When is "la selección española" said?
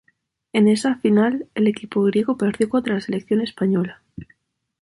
2.95-4.01